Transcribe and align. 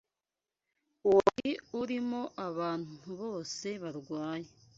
wari 1.11 1.49
urimo 1.81 2.21
abantu 2.47 2.95
bose 3.21 3.67
barwaye 3.81 4.49